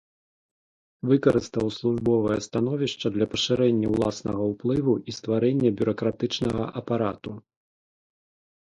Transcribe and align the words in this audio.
Выкарыстаў 1.11 1.65
службовае 1.79 2.39
становішча 2.47 3.07
для 3.19 3.29
пашырэння 3.35 3.93
ўласнага 3.95 4.41
ўплыву 4.55 4.93
і 5.09 5.19
стварэння 5.21 5.69
бюракратычнага 5.79 6.63
апарату. 6.83 7.31